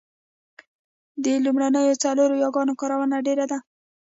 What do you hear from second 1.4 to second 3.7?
لومړنیو څلورو یاګانو کارونه ډېره ده